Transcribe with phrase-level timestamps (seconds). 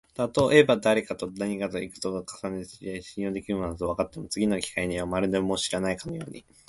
[0.15, 1.75] たとえばだれかと何回と
[2.11, 6.43] なく機会を重ねて知り合い、信用のできる者だとわかっても、次の機会にはもうまるで全然知らないかのように、